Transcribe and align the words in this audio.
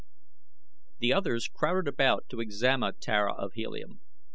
The 0.97 1.13
others 1.13 1.47
crowded 1.47 1.87
about 1.87 2.27
to 2.29 2.39
examine 2.41 2.95
Tara 2.99 3.35
of 3.35 3.53
Helium. 3.53 4.01